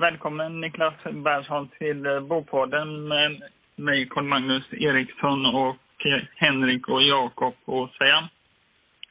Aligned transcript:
Välkommen 0.00 0.60
Niklas 0.60 0.94
Bergsson 1.12 1.68
till 1.78 2.06
eh, 2.06 2.20
Bopodden 2.20 3.08
med 3.08 3.42
mig, 3.76 4.08
Carl-Magnus 4.08 4.72
Eriksson 4.72 5.46
och 5.46 6.06
eh, 6.06 6.22
Henrik 6.36 6.88
och 6.88 7.02
Jakob 7.02 7.54
och 7.64 7.90
Sven. 7.90 8.24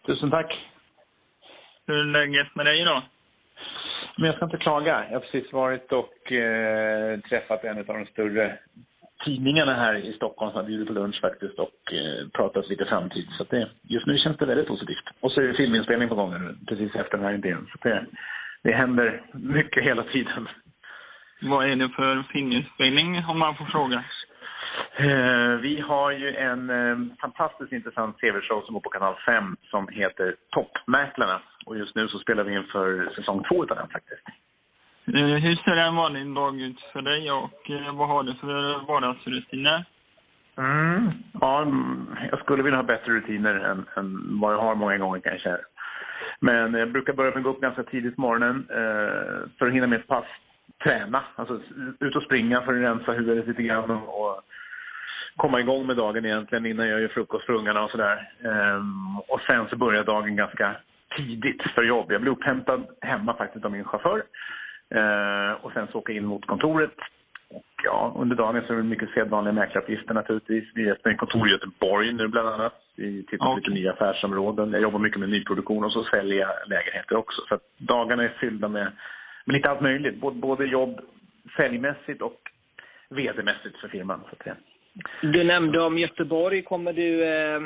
Tusen 0.06 0.32
tack. 0.32 0.54
Hur 1.88 1.96
är 1.96 2.04
läget 2.04 2.56
med 2.56 2.66
dig 2.66 2.82
idag? 2.82 3.02
Men 4.18 4.26
jag 4.28 4.36
ska 4.36 4.46
inte 4.46 4.58
klaga. 4.58 5.06
Jag 5.10 5.20
har 5.20 5.20
precis 5.20 5.54
varit 5.54 5.92
och 5.92 6.32
eh, 6.32 7.20
träffat 7.20 7.64
en 7.64 7.78
av 7.78 7.86
de 7.86 8.06
större 8.06 8.60
tidningarna 9.26 9.74
här 9.74 9.96
i 9.96 10.14
Stockholm 10.14 10.52
som 10.52 10.62
har 10.62 10.68
bjudit 10.68 10.88
på 10.88 10.94
lunch 10.94 11.22
faktiskt 11.22 11.60
och 11.60 11.94
eh, 11.94 12.28
pratat 12.34 12.70
lite 12.70 12.86
framtid. 12.86 13.28
Så 13.38 13.44
det, 13.44 13.70
just 13.82 14.06
nu 14.08 14.18
känns 14.18 14.38
det 14.38 14.46
väldigt 14.46 14.68
positivt. 14.68 15.06
Och 15.20 15.32
så 15.32 15.42
är 15.42 15.48
det 15.48 15.54
filminspelning 15.54 16.10
på 16.10 16.16
gång 16.16 16.32
nu, 16.32 16.56
precis 16.68 16.96
efter 16.96 17.18
den 17.18 17.26
här 17.26 17.34
idén. 17.34 17.68
Så 17.72 17.88
det, 17.88 18.06
det 18.64 18.74
händer 18.74 19.22
mycket 19.34 19.84
hela 19.84 20.04
tiden. 20.04 20.48
Vad 21.42 21.70
är 21.70 21.76
det 21.76 21.90
för 21.90 22.24
filminspelning 22.32 23.26
om 23.26 23.40
man 23.40 23.56
får 23.56 23.66
fråga? 23.66 24.04
Eh, 24.96 25.60
vi 25.62 25.80
har 25.80 26.12
ju 26.12 26.36
en 26.36 26.70
eh, 26.70 26.98
fantastiskt 27.22 27.72
intressant 27.72 28.18
tv-show 28.18 28.62
som 28.62 28.74
går 28.74 28.82
på 28.82 28.90
kanal 28.90 29.16
5 29.26 29.56
som 29.64 29.88
heter 29.88 30.36
Toppmäklarna. 30.52 31.42
Och 31.66 31.78
just 31.78 31.96
nu 31.96 32.08
så 32.08 32.20
spelar 32.20 32.44
vi 32.44 32.56
inför 32.56 33.10
säsong 33.16 33.44
två 33.50 33.62
av 33.62 33.68
den 33.68 33.88
faktiskt. 33.88 34.28
Eh, 35.08 35.38
hur 35.44 35.56
ser 35.56 35.76
en 35.76 35.96
vanlig 35.96 36.36
dag 36.36 36.62
ut 36.62 36.82
för 36.94 37.02
dig 37.02 37.32
och 37.32 37.72
vad 37.94 38.08
har 38.08 38.24
du 38.24 38.34
för 38.36 38.86
vardagsrutiner? 38.88 39.86
Mm. 40.58 41.12
Ja, 41.42 41.68
jag 42.32 42.40
skulle 42.40 42.64
vilja 42.64 42.78
ha 42.78 42.84
bättre 42.84 43.12
rutiner 43.12 43.56
än, 43.56 43.86
än 43.96 44.40
vad 44.40 44.54
jag 44.54 44.60
har 44.60 44.76
många 44.76 44.98
gånger 44.98 45.20
kanske. 45.20 45.58
Men 46.40 46.74
jag 46.74 46.92
brukar 46.92 47.14
börja 47.14 47.32
med 47.32 47.38
att 47.38 47.44
gå 47.44 47.50
upp 47.50 47.62
ganska 47.62 47.84
tidigt 47.84 48.16
på 48.16 48.22
morgonen 48.22 48.68
eh, 48.70 49.50
för 49.58 49.68
att 49.68 49.74
hinna 49.74 49.88
med 49.88 50.00
ett 50.00 50.08
pass. 50.08 50.26
Träna, 50.84 51.24
alltså 51.36 51.62
ut 52.00 52.16
och 52.16 52.24
springa 52.24 52.62
för 52.62 52.74
att 52.74 52.82
rensa 52.82 53.12
huvudet 53.12 53.48
lite 53.48 53.64
grann 53.64 53.92
och, 53.92 54.42
komma 55.38 55.60
igång 55.60 55.88
med 55.88 55.98
dagen 55.98 56.26
egentligen 56.26 56.66
innan 56.66 56.88
jag 56.88 57.02
gör 57.02 57.08
frukost 57.08 57.46
för 57.46 57.54
ungarna 57.54 57.84
och 57.84 57.92
sådär. 57.92 58.30
Ehm, 58.44 59.20
och 59.28 59.42
sen 59.50 59.68
så 59.70 59.76
börjar 59.76 60.04
dagen 60.04 60.36
ganska 60.36 60.76
tidigt 61.18 61.62
för 61.76 61.84
jobb. 61.84 62.12
Jag 62.12 62.22
blir 62.22 62.32
upphämtad 62.32 62.88
hemma 63.02 63.34
faktiskt 63.34 63.66
av 63.66 63.72
min 63.72 63.84
chaufför. 63.84 64.24
Ehm, 64.96 65.56
och 65.56 65.72
sen 65.72 65.88
så 65.92 65.98
åka 65.98 66.14
in 66.14 66.26
mot 66.26 66.46
kontoret. 66.46 66.96
Och 67.50 67.66
ja, 67.84 68.14
under 68.18 68.36
dagen 68.36 68.64
så 68.68 68.74
är 68.74 68.78
det 68.78 68.84
mycket 68.84 69.10
sedvanliga 69.10 69.54
mäklaruppgifter 69.54 70.14
naturligtvis. 70.14 70.66
Vi 70.76 70.92
öppnar 70.92 71.12
ett 71.12 71.20
kontor 71.20 71.48
i 71.48 71.52
Göteborg 71.52 72.14
nu 72.14 72.28
bland 72.28 72.48
annat. 72.48 72.74
Vi 72.96 73.24
tittar 73.24 73.46
på 73.46 73.52
Okay. 73.52 73.62
lite 73.62 73.74
nya 73.74 73.92
affärsområden. 73.94 74.72
Jag 74.72 74.82
jobbar 74.82 75.00
mycket 75.00 75.20
med 75.20 75.30
nyproduktion 75.30 75.84
och 75.84 75.92
så 75.92 76.04
säljer 76.04 76.40
jag 76.40 76.70
lägenheter 76.70 77.16
också. 77.16 77.42
Så 77.48 77.56
att 77.56 77.62
dagarna 77.78 78.24
är 78.24 78.38
fyllda 78.40 78.68
med, 78.68 78.92
med 79.48 79.54
lite 79.54 79.70
allt 79.70 79.82
möjligt. 79.82 80.22
Både, 80.22 80.36
både 80.36 80.66
jobb 80.66 81.00
säljmässigt 81.58 82.22
och 82.22 82.40
vd-mässigt 83.10 83.78
för 83.78 83.88
firman. 83.88 84.20
Så 84.30 84.36
att 84.36 84.44
säga. 84.44 84.56
Du 85.22 85.44
nämnde 85.44 85.82
om 85.82 85.98
Göteborg. 85.98 86.62
Kommer 86.64 86.94
du, 86.94 87.24
eh, 87.24 87.62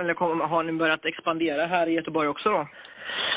eller 0.00 0.14
kommer, 0.14 0.44
har 0.44 0.62
ni 0.62 0.72
börjat 0.72 1.04
expandera 1.04 1.66
här 1.66 1.86
i 1.86 1.92
Göteborg 1.92 2.28
också 2.28 2.50
då? 2.50 2.68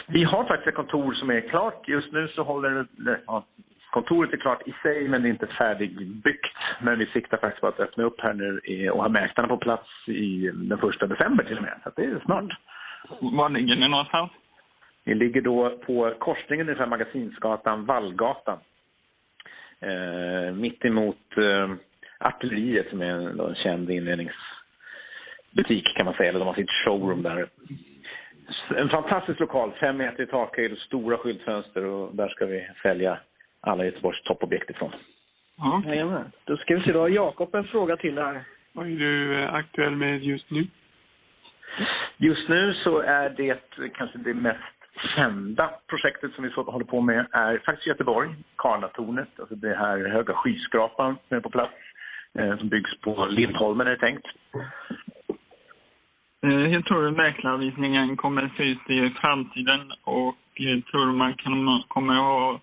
Vi 0.07 0.23
har 0.23 0.43
faktiskt 0.43 0.67
ett 0.67 0.75
kontor 0.75 1.13
som 1.13 1.29
är 1.29 1.49
klart. 1.49 1.87
Just 1.87 2.11
nu 2.11 2.27
så 2.27 2.43
håller 2.43 2.85
det, 2.91 3.19
ja, 3.25 3.45
kontoret 3.91 4.33
är 4.33 4.37
klart 4.37 4.67
i 4.67 4.73
sig 4.83 5.07
men 5.07 5.21
det 5.21 5.27
är 5.27 5.29
inte 5.29 5.47
färdigbyggt. 5.47 6.57
Men 6.81 6.99
vi 6.99 7.05
siktar 7.05 7.37
faktiskt 7.37 7.61
på 7.61 7.67
att 7.67 7.79
öppna 7.79 8.03
upp 8.03 8.21
här 8.21 8.33
nu 8.33 8.89
och 8.89 9.01
ha 9.01 9.09
mäklarna 9.09 9.47
på 9.47 9.57
plats 9.57 9.89
i 10.07 10.51
den 10.53 10.77
första 10.77 11.07
december 11.07 11.43
till 11.43 11.57
och 11.57 11.63
med. 11.63 11.79
Så 11.83 11.91
det 11.95 12.03
är 12.03 12.21
snart. 12.25 12.53
Var 13.21 13.49
ligger 13.49 13.75
ni 13.75 13.87
någonstans? 13.87 14.31
Vi 15.09 15.15
ligger 15.15 15.41
då 15.41 15.77
på 15.85 16.13
korsningen 16.19 16.69
ungefär 16.69 16.85
Magasinsgatan, 16.85 17.85
Vallgatan. 17.85 18.59
Eh, 19.79 20.53
mitt 20.53 20.85
emot 20.85 21.37
eh, 21.37 21.69
Artilleriet 22.19 22.89
som 22.89 23.01
är 23.01 23.05
en, 23.05 23.37
då 23.37 23.47
en 23.47 23.55
känd 23.55 23.89
inredningsbutik 23.89 25.97
kan 25.97 26.05
man 26.05 26.13
säga. 26.13 26.29
Eller 26.29 26.39
de 26.39 26.47
har 26.47 26.53
sitt 26.53 26.71
showroom 26.85 27.23
där. 27.23 27.49
En 28.75 28.89
fantastisk 28.89 29.39
lokal, 29.39 29.71
fem 29.79 29.97
meter 29.97 30.23
i 30.23 30.27
takhöjd, 30.27 30.77
stora 30.77 31.17
skyltfönster 31.17 31.85
och 31.85 32.15
där 32.15 32.29
ska 32.29 32.45
vi 32.45 32.67
sälja 32.81 33.19
alla 33.61 33.85
Göteborgs 33.85 34.23
toppobjekt 34.23 34.69
ifrån. 34.69 34.91
Ja. 35.57 35.83
Jajamän. 35.85 36.31
Då 36.43 36.57
ska 36.57 36.75
vi 36.75 36.83
se, 36.83 36.91
då 36.91 36.99
har 36.99 37.09
Jakob 37.09 37.55
en 37.55 37.63
fråga 37.63 37.97
till 37.97 38.17
här. 38.17 38.43
Vad 38.73 38.85
är 38.85 38.99
du 38.99 39.43
eh, 39.43 39.53
aktuell 39.53 39.95
med 39.95 40.23
just 40.23 40.51
nu? 40.51 40.67
Just 42.17 42.49
nu 42.49 42.73
så 42.73 42.99
är 42.99 43.29
det 43.29 43.59
kanske 43.93 44.17
det 44.17 44.33
mest 44.33 44.78
kända 45.15 45.71
projektet 45.87 46.33
som 46.33 46.43
vi 46.43 46.49
håller 46.49 46.85
på 46.85 47.01
med 47.01 47.25
är 47.31 47.57
faktiskt 47.65 47.87
Göteborg, 47.87 48.29
Karlatornet, 48.55 49.39
alltså 49.39 49.55
det 49.55 49.75
här 49.75 50.09
höga 50.09 50.33
skyskrapan 50.33 51.17
som 51.27 51.37
är 51.37 51.41
på 51.41 51.49
plats. 51.49 51.73
Eh, 52.39 52.57
som 52.57 52.69
byggs 52.69 53.01
på 53.01 53.25
Lindholmen 53.25 53.87
är 53.87 53.91
det 53.91 53.97
tänkt. 53.97 54.25
Eh, 56.43 56.49
Hur 56.49 56.81
tror 56.81 57.03
du 57.03 57.11
mäklarvisningen 57.11 58.17
kommer 58.17 58.49
se 58.57 58.63
ut 58.63 58.89
i 58.89 59.09
framtiden 59.21 59.91
och 60.03 60.37
eh, 60.55 60.79
tror 60.91 61.05
du 61.05 61.13
man 61.13 61.33
kan, 61.33 61.83
kommer 61.87 62.13
ha 62.13 62.59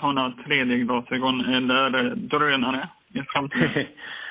sådana 0.00 0.34
3D-glasögon 0.46 1.40
eller 1.40 2.04
eh, 2.04 2.10
drönare 2.10 2.88
i 3.12 3.22
framtiden? 3.22 3.70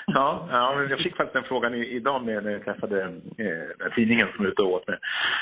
ja, 0.05 0.47
ja, 0.51 0.75
men 0.77 0.89
jag 0.89 0.99
fick 0.99 1.15
faktiskt 1.15 1.33
den 1.33 1.43
frågan 1.43 1.73
idag 1.73 2.25
när 2.25 2.51
jag 2.51 2.65
träffade 2.65 3.01
eh, 3.37 3.93
tidningen 3.95 4.27
som 4.35 4.45
är 4.45 4.49
ute 4.49 4.61
och 4.61 4.71
åt 4.71 4.87
med. 4.87 4.99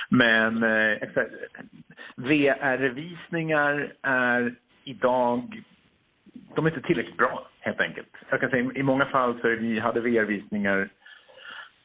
Men 0.10 0.64
eh, 0.64 0.98
VR-visningar 2.22 3.94
är 4.02 4.56
idag, 4.84 5.64
de 6.56 6.66
är 6.66 6.70
inte 6.70 6.88
tillräckligt 6.88 7.18
bra 7.18 7.48
helt 7.60 7.80
enkelt. 7.82 8.10
Jag 8.30 8.40
kan 8.40 8.50
säga 8.50 8.72
i 8.76 8.84
många 8.84 9.06
fall 9.06 9.40
så 9.42 9.48
vi 9.48 9.80
hade 9.80 10.00
VR-visningar 10.02 10.90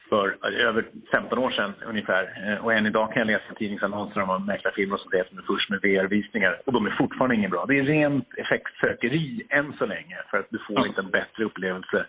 för 0.09 0.37
över 0.59 0.85
15 1.11 1.37
år 1.39 1.51
sedan 1.51 1.73
ungefär. 1.85 2.51
Eh, 2.51 2.65
Och 2.65 2.73
än 2.73 2.85
idag 2.85 3.13
kan 3.13 3.19
jag 3.19 3.27
läsa 3.27 3.53
tidningsannonser 3.57 4.21
om 4.21 4.45
mäklarfirmor 4.45 4.97
som 4.97 5.09
säger 5.11 5.23
att 5.23 5.29
de 5.29 5.37
är 5.37 5.43
först 5.43 5.69
med 5.69 5.81
VR-visningar. 5.81 6.61
Och 6.65 6.73
de 6.73 6.85
är 6.85 6.91
fortfarande 6.91 7.35
ingen 7.35 7.51
bra. 7.51 7.65
Det 7.65 7.79
är 7.79 7.83
rent 7.83 8.27
effektsökeri 8.37 9.41
än 9.49 9.73
så 9.77 9.85
länge 9.85 10.17
för 10.29 10.37
att 10.37 10.47
du 10.49 10.57
får 10.57 10.87
inte 10.87 11.01
en 11.01 11.09
bättre 11.11 11.43
upplevelse 11.43 12.05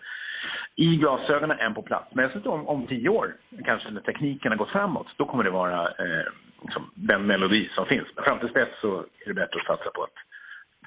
i 0.75 0.95
glasögonen 0.95 1.59
än 1.59 1.73
på 1.73 1.81
plats. 1.81 2.15
Men 2.15 2.23
jag 2.23 2.43
tror 2.43 2.53
om, 2.53 2.67
om 2.67 2.87
tio 2.87 3.09
år, 3.09 3.35
kanske 3.65 3.89
när 3.91 4.01
tekniken 4.01 4.51
har 4.51 4.57
gått 4.57 4.69
framåt, 4.71 5.07
då 5.17 5.25
kommer 5.25 5.43
det 5.43 5.49
vara 5.49 5.81
eh, 5.87 6.25
liksom 6.61 6.91
den 6.95 7.27
melodi 7.27 7.69
som 7.75 7.85
finns. 7.85 8.07
Men 8.15 8.23
fram 8.23 8.39
tills 8.39 8.53
dess 8.53 8.69
så 8.81 8.99
är 8.99 9.27
det 9.27 9.33
bättre 9.33 9.59
att 9.59 9.65
satsa 9.67 9.91
på 9.91 10.03
att 10.03 10.15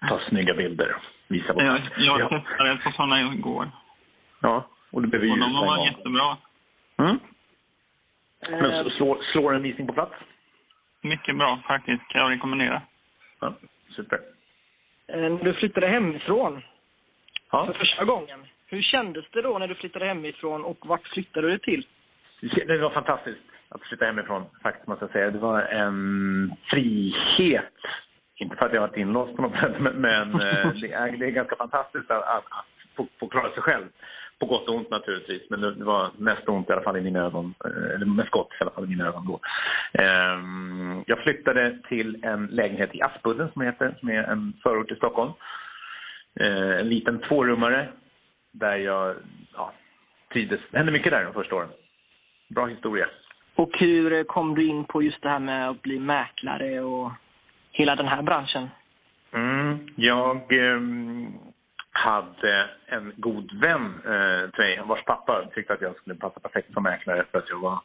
ta 0.09 0.21
snygga 0.28 0.55
bilder 0.55 0.97
visa 1.28 1.55
Jag, 1.56 1.81
jag 1.97 2.21
Ja. 2.21 2.28
testade 2.28 2.77
på 2.84 2.91
sådana 2.93 3.21
igår 3.34 3.69
ja, 4.41 4.66
och 4.91 5.03
det 5.03 5.09
behöver 5.09 5.27
ju 5.27 5.33
och 5.33 5.38
de 5.38 5.53
var 5.53 5.87
jättebra. 5.87 6.37
Mm. 6.99 7.19
Men 8.50 8.71
Eh, 8.71 8.88
slår, 8.97 9.22
slår 9.33 9.55
en 9.55 9.62
visning 9.62 9.87
på 9.87 9.93
plats? 9.93 10.12
Mycket 11.03 11.37
bra 11.38 11.59
faktiskt, 11.66 12.09
kan 12.09 12.21
jag 12.21 12.31
rekommendera. 12.31 12.83
Ja, 13.41 13.54
super. 13.97 14.19
eh, 15.09 15.21
när 15.21 15.44
du 15.44 15.54
flyttade 15.54 15.87
hemifrån 15.89 16.62
Ja. 17.50 17.66
för 17.66 17.72
första 17.72 18.04
gången. 18.04 18.47
Hur 18.66 18.83
kändes 18.83 19.25
det 19.31 19.43
då 19.43 19.59
när 19.59 19.69
du 19.69 19.75
flyttade 19.75 20.04
hemifrån 20.06 20.65
och 20.65 20.87
vart 20.87 21.06
flyttade 21.09 21.50
du 21.50 21.59
till? 21.59 21.87
Det 22.66 22.78
var 22.78 22.91
fantastiskt 22.91 23.41
att 23.75 23.83
flytta 23.83 24.05
hemifrån, 24.05 24.44
faktiskt 24.62 24.87
måste 24.87 25.05
jag 25.05 25.12
säga. 25.12 25.31
Det 25.31 25.38
var 25.38 25.62
en 25.62 26.53
frihet. 26.71 27.75
Inte 28.37 28.56
för 28.56 28.66
att 28.66 28.72
jag 28.72 28.81
varit 28.81 28.97
inlåst 28.97 29.37
på 29.37 29.43
något 29.43 29.60
sätt, 29.60 29.81
men, 29.81 29.94
men 29.94 30.34
eh, 30.41 30.72
det, 30.81 30.93
är, 30.93 31.16
det 31.16 31.27
är 31.27 31.31
ganska 31.31 31.56
fantastiskt 31.56 32.10
att, 32.10 32.22
att, 32.22 32.44
att 32.44 32.66
få, 32.97 33.06
få 33.21 33.28
klara 33.28 33.53
sig 33.53 33.62
själv. 33.62 33.84
På 34.38 34.47
gott 34.47 34.69
och 34.69 34.75
ont 34.75 34.91
naturligtvis, 34.91 35.42
men 35.51 35.60
det, 35.60 35.84
var 35.84 36.10
mest 36.19 36.48
ont 36.48 36.69
i 36.71 36.72
alla 36.72 36.83
fall 36.83 36.97
i 36.97 37.01
mina 37.01 37.21
ögon. 37.21 37.54
eh, 37.65 37.95
Eller 37.95 38.07
mest 38.07 38.30
gott 38.30 38.53
i 38.60 38.63
alla 38.63 38.71
fall 38.71 38.84
i 38.84 38.89
mina 38.89 39.07
ögon 39.07 39.27
då. 39.27 39.41
Ehm, 39.92 41.04
jag 41.07 41.19
flyttade 41.19 41.78
till 41.89 42.24
en 42.24 42.47
lägenhet 42.47 42.95
i 42.95 43.03
Aspudden 43.03 43.48
som 43.53 43.63
heter, 43.63 43.95
som 44.01 44.09
är 44.09 44.22
en 44.22 44.53
förort 44.63 44.91
i 44.91 44.97
Stockholm. 44.97 45.33
Eh, 46.41 46.78
en 46.80 46.89
liten 46.89 47.21
tvårummare 47.21 47.89
där 48.53 48.77
jag 48.77 49.16
ja, 49.54 49.72
trivdes. 50.33 50.60
Det 50.71 50.77
hände 50.78 50.92
mycket 50.92 51.13
där 51.13 51.24
de 51.24 51.33
första 51.33 51.54
åren. 51.54 51.69
Bra 52.54 52.66
historia. 52.66 53.07
Och 53.54 53.71
hur 53.78 54.13
eh, 54.13 54.22
kom 54.22 54.54
du 54.54 54.66
in 54.66 54.84
på 54.84 55.03
just 55.03 55.22
det 55.22 55.28
här 55.28 55.39
med 55.39 55.71
att 55.71 55.83
bli 55.83 55.99
mäklare 55.99 56.81
och 56.81 57.10
hela 57.72 57.97
den 57.97 58.09
här 58.09 58.22
branschen? 58.22 58.69
Mm, 59.33 59.78
jag 59.97 60.37
eh, 60.37 60.81
hade 61.91 62.71
en 62.87 63.13
god 63.16 63.60
vän 63.60 63.95
eh, 64.04 64.51
till 64.51 64.65
mig, 64.65 64.81
vars 64.84 65.04
pappa 65.04 65.45
tyckte 65.54 65.72
att 65.72 65.81
jag 65.81 65.97
skulle 65.97 66.16
passa 66.16 66.41
perfekt 66.41 66.72
som 66.72 66.83
mäklare 66.83 67.25
för 67.31 67.39
att 67.39 67.49
jag 67.49 67.59
var 67.59 67.78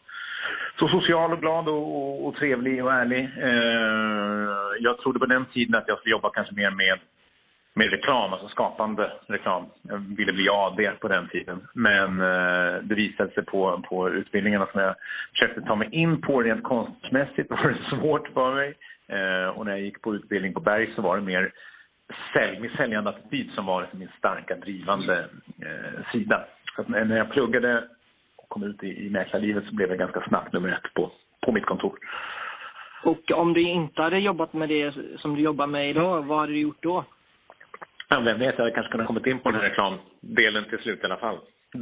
så 0.79 0.87
social 0.87 1.31
och 1.31 1.39
glad 1.39 1.67
och, 1.67 1.97
och, 1.97 2.27
och 2.27 2.35
trevlig 2.35 2.85
och 2.85 2.93
ärlig. 2.93 3.29
Eh, 3.37 4.49
jag 4.79 4.97
trodde 4.97 5.19
på 5.19 5.25
den 5.25 5.45
tiden 5.45 5.75
att 5.75 5.87
jag 5.87 5.99
skulle 5.99 6.11
jobba 6.11 6.29
kanske 6.29 6.55
mer 6.55 6.71
med, 6.71 6.99
med 7.77 7.91
reklam, 7.91 8.33
alltså 8.33 8.47
skapande 8.47 9.11
reklam. 9.27 9.65
Jag 9.81 9.97
ville 10.17 10.33
bli 10.33 10.49
AD 10.49 10.91
på 10.99 11.07
den 11.07 11.27
tiden. 11.27 11.67
Men 11.73 12.21
eh, 12.21 12.81
det 12.83 12.95
visade 12.95 13.31
sig 13.31 13.45
på, 13.45 13.83
på 13.89 14.09
utbildningarna 14.09 14.67
som 14.71 14.81
jag 14.81 14.95
försökte 15.31 15.61
ta 15.61 15.75
mig 15.75 15.89
in 15.91 16.21
på 16.21 16.41
rent 16.41 16.63
konstmässigt 16.63 17.49
var 17.49 17.69
det 17.69 17.97
svårt 17.97 18.27
för 18.27 18.53
mig. 18.55 18.73
Eh, 19.07 19.49
och 19.49 19.65
när 19.65 19.71
jag 19.71 19.81
gick 19.81 20.01
på 20.01 20.15
utbildning 20.15 20.53
på 20.53 20.59
Berg 20.59 20.93
så 20.95 21.01
var 21.01 21.17
det 21.17 21.23
mer 21.23 21.51
sälj, 22.33 22.59
min 22.59 22.77
säljande 22.77 23.09
attityd 23.09 23.51
som 23.51 23.65
var 23.65 23.87
min 23.91 24.09
starka 24.17 24.55
drivande 24.55 25.25
eh, 25.61 26.11
sida. 26.11 26.45
Så 26.75 26.83
när 26.87 27.17
jag 27.17 27.31
pluggade 27.31 27.83
och 28.37 28.49
kom 28.49 28.63
ut 28.63 28.83
i, 28.83 29.05
i 29.05 29.09
mäklarlivet 29.09 29.65
så 29.65 29.75
blev 29.75 29.89
jag 29.89 29.99
ganska 29.99 30.21
snabbt 30.27 30.53
nummer 30.53 30.69
ett 30.69 30.93
på, 30.93 31.11
på 31.45 31.51
mitt 31.51 31.65
kontor. 31.65 31.97
Och 33.03 33.31
om 33.31 33.53
du 33.53 33.61
inte 33.61 34.01
hade 34.01 34.19
jobbat 34.19 34.53
med 34.53 34.69
det 34.69 34.93
som 35.17 35.35
du 35.35 35.41
jobbar 35.41 35.67
med 35.67 35.89
idag, 35.89 36.21
vad 36.21 36.39
hade 36.39 36.51
du 36.51 36.59
gjort 36.59 36.83
då? 36.83 37.05
Ja, 38.09 38.19
vem 38.19 38.39
vet, 38.39 38.55
jag 38.57 38.63
hade 38.63 38.71
kanske 38.71 38.91
kunnat 38.91 39.07
komma 39.07 39.21
in 39.25 39.39
på 39.39 39.51
den 39.51 39.61
här 39.61 39.69
reklamdelen 39.69 40.65
till 40.69 40.79
slut 40.79 41.01
i 41.01 41.05
alla 41.05 41.17
fall. 41.17 41.37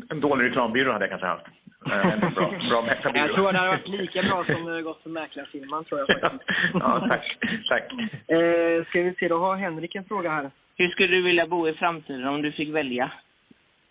En 0.10 0.19
dålig 0.19 0.45
reklambyrå 0.45 0.92
hade 0.92 1.06
jag 1.06 1.10
kanske 1.10 1.27
haft. 1.27 1.45
En 1.86 2.19
bra, 2.19 2.54
bra 2.69 2.81
mäklarbyrå. 2.88 3.25
Jag 3.25 3.36
tror 3.36 3.51
det 3.51 3.57
hade 3.57 3.69
varit 3.69 3.88
lika 3.88 4.24
bra 4.24 4.45
som 4.45 4.66
det 4.66 4.81
gått 4.81 5.04
för 5.04 5.10
mäklarfirman, 5.10 5.86
tror 5.86 6.00
jag 6.00 6.22
faktiskt. 6.22 6.44
ja, 6.74 7.07
tack. 7.10 7.38
tack. 7.69 7.94
Eh, 8.27 8.86
ska 8.86 9.01
vi 9.01 9.16
se, 9.19 9.27
då 9.27 9.38
har 9.38 9.56
Henrik 9.56 9.95
en 9.95 10.06
fråga 10.06 10.30
här. 10.30 10.51
Hur 10.77 10.89
skulle 10.89 11.16
du 11.16 11.22
vilja 11.22 11.48
bo 11.48 11.68
i 11.69 11.74
framtiden 11.74 12.28
om 12.28 12.42
du 12.42 12.51
fick 12.51 12.69
välja? 12.69 13.12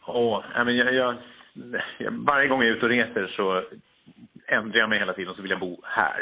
Åh, 0.06 0.44
jag, 0.54 0.94
jag, 0.94 0.94
jag, 0.94 2.10
varje 2.10 2.48
gång 2.48 2.62
jag 2.62 2.69
är 2.69 2.75
ute 2.75 2.87
och 2.87 2.90
reser 2.90 3.32
så 3.37 3.62
ändrar 4.46 4.80
jag 4.80 4.88
mig 4.88 4.98
hela 4.98 5.12
tiden 5.12 5.30
och 5.30 5.37
så 5.37 5.42
vill 5.42 5.50
jag 5.50 5.60
bo 5.60 5.80
här. 5.84 6.20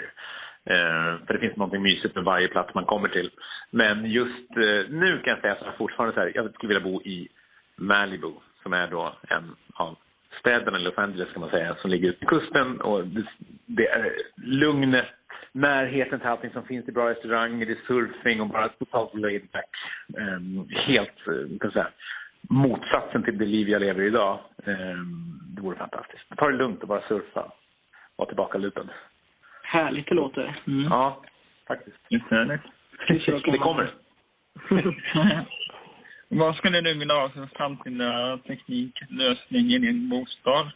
Eh, 0.65 1.27
för 1.27 1.35
det 1.35 1.39
finns 1.39 1.57
något 1.57 1.81
mysigt 1.81 2.15
med 2.15 2.25
varje 2.25 2.49
plats 2.49 2.75
man 2.75 2.85
kommer 2.85 3.09
till. 3.09 3.31
Men 3.75 4.11
just 4.11 4.51
eh, 4.51 4.91
nu 4.91 5.21
kan 5.25 5.31
jag 5.31 5.41
säga 5.41 5.57
så 5.57 5.65
här, 5.65 5.73
fortfarande 5.79 6.15
så 6.15 6.21
här, 6.21 6.33
jag 6.35 6.55
skulle 6.55 6.75
vilja 6.75 6.91
bo 6.91 7.03
i 7.03 7.29
Malibu 7.77 8.33
som 8.63 8.73
är 8.73 8.87
då 8.87 9.15
en 9.29 9.57
av 9.75 9.97
städerna 10.41 10.79
i 10.79 10.83
Los 10.83 10.99
Angeles 10.99 11.33
kan 11.33 11.41
man 11.41 11.51
säga, 11.51 11.75
som 11.75 11.91
ligger 11.91 12.09
ute 12.09 12.27
på 12.27 12.27
kusten. 12.27 12.81
Och 12.81 13.07
det, 13.07 13.25
det 13.67 13.89
är 13.89 14.13
lugnet, 14.37 15.09
närheten 15.53 16.21
till 16.21 16.29
allting 16.29 16.51
som 16.51 16.65
finns. 16.65 16.87
Det 16.87 16.91
är 16.91 16.95
bra 16.95 17.11
restauranger, 17.11 17.67
det 17.67 17.73
är 17.73 17.87
surfing 17.87 18.41
och 18.41 18.49
bara 18.49 18.69
totalt 18.69 19.15
laid 19.15 19.49
back. 19.53 19.71
Um, 20.17 20.69
helt, 20.71 21.25
kan 21.25 21.59
jag 21.61 21.73
säga, 21.73 21.89
motsatsen 22.41 23.23
till 23.23 23.39
det 23.39 23.45
liv 23.45 23.69
jag 23.69 23.81
lever 23.81 24.03
idag. 24.03 24.39
Um, 24.65 25.41
det 25.57 25.63
vore 25.63 25.77
fantastiskt. 25.77 26.25
Ta 26.37 26.51
det 26.51 26.57
lugnt 26.57 26.83
och 26.83 26.89
bara 26.89 27.09
surfa. 27.09 27.53
Vara 28.17 28.29
tillbakalutad. 28.29 28.89
Härligt 29.63 30.09
det 30.09 30.15
låter. 30.15 30.63
Mm. 30.67 30.85
Ja, 30.85 31.23
faktiskt. 31.67 31.99
Jättehärligt. 32.09 32.65
Det 33.09 33.59
kommer. 33.59 33.95
Vad 36.29 36.57
skulle 36.57 36.81
du 36.81 36.99
vilja 36.99 37.15
ha 37.15 37.29
för 37.29 37.49
framtida 37.57 38.39
tekniklösning 38.47 39.73
i 39.75 39.79
din 39.79 40.09
bostad? 40.09 40.71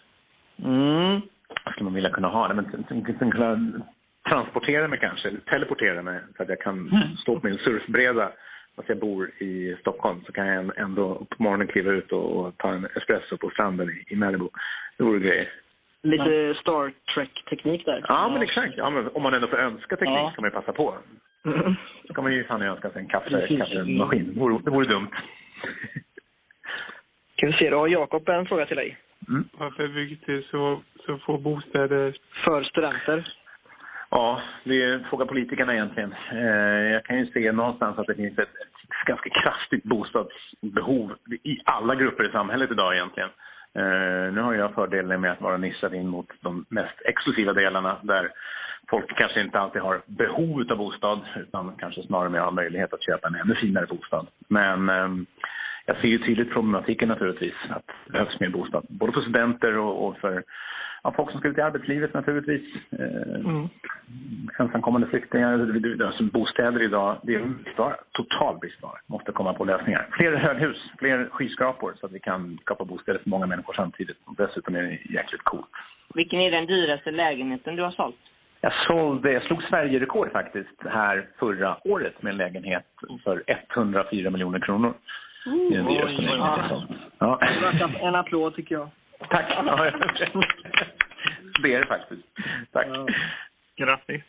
Mm. 0.64 1.20
Vad 1.64 1.72
skulle 1.72 1.84
man 1.84 1.94
vilja 1.94 2.10
kunna 2.10 2.28
ha? 2.28 2.52
Nej, 2.52 2.64
men, 2.88 3.30
kunna 3.30 3.82
transportera 4.30 4.88
mig 4.88 4.98
kanske, 4.98 5.28
eller 5.28 5.40
teleportera 5.40 6.02
mig 6.02 6.20
så 6.36 6.42
att 6.42 6.48
jag 6.48 6.60
kan 6.60 6.88
mm. 6.88 7.16
stå 7.16 7.40
på 7.40 7.46
min 7.46 7.58
surfbräda 7.58 8.32
fast 8.76 8.88
jag 8.88 8.98
bor 8.98 9.30
i 9.42 9.76
Stockholm 9.80 10.20
så 10.26 10.32
kan 10.32 10.46
jag 10.46 10.78
ändå 10.78 11.14
på 11.14 11.42
morgonen 11.42 11.66
kliva 11.66 11.92
ut 11.92 12.12
och, 12.12 12.36
och 12.36 12.58
ta 12.58 12.68
en 12.72 12.84
espresso 12.84 13.36
på 13.36 13.50
stranden 13.50 13.90
i, 13.90 14.04
i 14.12 14.16
Malibu. 14.16 14.48
Det 14.96 15.04
vore 15.04 15.18
grejer. 15.18 15.48
Lite 16.02 16.54
Star 16.60 16.92
Trek-teknik 17.14 17.84
där. 17.84 18.04
Ja, 18.08 18.28
men 18.32 18.42
exakt. 18.42 18.74
Ja, 18.76 18.90
men 18.90 19.08
om 19.08 19.22
man 19.22 19.34
ändå 19.34 19.48
får 19.48 19.56
önska 19.58 19.96
teknik 19.96 20.18
ja. 20.18 20.32
kan 20.34 20.42
man 20.42 20.50
ju 20.50 20.54
passa 20.54 20.72
på. 20.72 20.94
Mm. 21.46 21.74
Så 22.06 22.14
kan 22.14 22.24
man 22.24 22.32
ju 22.32 22.44
fan 22.44 22.62
önska 22.62 22.90
sig 22.90 23.02
en 23.02 23.08
kaffe, 23.08 23.56
kaffemaskin. 23.58 24.34
Det 24.34 24.40
vore, 24.40 24.62
det 24.64 24.70
vore 24.70 24.86
dumt. 24.86 25.10
Kan 27.36 27.50
vi 27.50 27.56
se, 27.56 27.70
då 27.70 27.78
har 27.78 27.88
Jakob 27.88 28.28
en 28.28 28.46
fråga 28.46 28.66
till 28.66 28.76
dig. 28.76 28.96
Mm. 29.28 29.48
Varför 29.52 29.88
byggs 29.88 30.20
det 30.26 30.42
så, 30.50 30.80
så 31.06 31.18
få 31.18 31.38
bostäder? 31.38 32.16
För 32.44 32.62
studenter. 32.62 33.36
Ja, 34.10 34.42
det 34.64 34.82
är 34.82 35.06
fråga 35.10 35.26
politikerna 35.26 35.74
egentligen. 35.74 36.14
Eh, 36.32 36.92
jag 36.92 37.04
kan 37.04 37.18
ju 37.18 37.26
se 37.26 37.52
någonstans 37.52 37.98
att 37.98 38.06
det 38.06 38.14
finns 38.14 38.38
ett, 38.38 38.48
ett 38.48 39.06
ganska 39.06 39.30
kraftigt 39.30 39.84
bostadsbehov 39.84 41.16
i 41.42 41.60
alla 41.64 41.94
grupper 41.94 42.28
i 42.28 42.32
samhället 42.32 42.70
idag 42.70 42.94
egentligen. 42.94 43.30
Eh, 43.74 44.32
nu 44.32 44.40
har 44.40 44.54
jag 44.54 44.74
fördelen 44.74 45.20
med 45.20 45.32
att 45.32 45.40
vara 45.40 45.56
nischad 45.56 45.94
in 45.94 46.08
mot 46.08 46.28
de 46.40 46.64
mest 46.68 47.00
exklusiva 47.04 47.52
delarna 47.52 47.96
där 48.02 48.30
folk 48.90 49.18
kanske 49.18 49.40
inte 49.40 49.58
alltid 49.58 49.82
har 49.82 50.02
behov 50.06 50.64
av 50.70 50.76
bostad 50.76 51.20
utan 51.36 51.72
kanske 51.78 52.02
snarare 52.02 52.28
mer 52.28 52.38
har 52.38 52.52
möjlighet 52.52 52.92
att 52.92 53.04
köpa 53.04 53.28
en 53.28 53.34
ännu 53.34 53.54
finare 53.54 53.86
bostad. 53.86 54.26
Men 54.48 54.88
eh, 54.88 55.08
jag 55.86 55.96
ser 55.96 56.08
ju 56.08 56.18
tydligt 56.18 56.52
problematiken 56.52 57.08
naturligtvis 57.08 57.54
att 57.68 57.86
det 58.06 58.12
behövs 58.12 58.40
mer 58.40 58.48
bostad. 58.48 58.86
Både 58.88 59.12
för 59.12 59.20
studenter 59.20 59.78
och, 59.78 60.06
och 60.06 60.18
för 60.18 60.44
ja, 61.02 61.12
folk 61.16 61.30
som 61.30 61.40
ska 61.40 61.48
ut 61.48 61.58
i 61.58 61.60
arbetslivet 61.60 62.14
naturligtvis. 62.14 62.62
Eh, 62.90 63.40
mm. 63.44 63.68
Ensamkommande 64.58 65.06
flyktingar. 65.06 65.52
Alltså 66.06 66.24
bostäder 66.24 66.82
idag, 66.82 67.20
det 67.22 67.34
är 67.34 67.40
en 67.40 67.62
bristvara. 67.62 67.96
Total 68.12 68.58
bristvara. 68.58 68.98
Måste 69.06 69.32
komma 69.32 69.54
på 69.54 69.64
lösningar. 69.64 70.08
Fler 70.12 70.36
höghus, 70.36 70.76
fler 70.98 71.28
skyskrapor 71.30 71.94
så 72.00 72.06
att 72.06 72.12
vi 72.12 72.20
kan 72.20 72.58
skapa 72.62 72.84
bostäder 72.84 73.20
för 73.22 73.30
många 73.30 73.46
människor 73.46 73.74
samtidigt. 73.74 74.16
Och 74.24 74.34
dessutom 74.36 74.74
är 74.74 74.82
det 74.82 74.90
jäkligt 74.90 75.42
coolt. 75.42 75.70
Vilken 76.14 76.40
är 76.40 76.50
den 76.50 76.66
dyraste 76.66 77.10
lägenheten 77.10 77.76
du 77.76 77.82
har 77.82 77.90
sålt? 77.90 78.16
Jag 78.66 78.74
sålde, 78.86 79.32
jag 79.32 79.42
slog 79.42 79.62
Sverige-rekord 79.62 80.32
faktiskt 80.32 80.82
här 80.90 81.26
förra 81.38 81.76
året 81.84 82.22
med 82.22 82.30
en 82.30 82.36
lägenhet 82.36 82.84
för 83.24 83.42
104 83.46 84.30
miljoner 84.30 84.58
kronor. 84.58 84.94
Mm. 85.46 85.58
I 85.58 85.76
den 85.76 85.86
dyraste 85.86 86.22
lägenheten. 86.22 86.98
Ja. 87.18 87.40
En 88.00 88.14
applåd 88.14 88.54
tycker 88.54 88.74
jag. 88.74 88.88
Tack! 89.30 89.48
det 91.62 91.74
är 91.74 91.80
det 91.82 91.86
faktiskt. 91.86 92.22
Tack. 92.72 92.86
Ja. 92.88 93.06
Grattis. 93.76 94.22